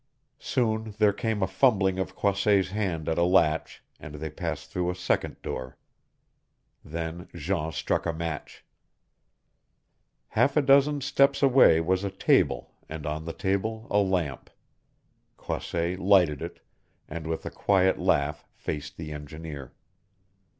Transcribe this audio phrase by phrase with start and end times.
[0.39, 4.89] Soon there came a fumbling of Croisset's hand at a latch and they passed through
[4.89, 5.77] a second door.
[6.83, 8.65] Then Jean struck a match.
[10.29, 14.49] Half a dozen steps away was a table and on the table a lamp.
[15.37, 16.61] Croisset lighted it,
[17.07, 19.71] and with a quiet laugh faced the engineer.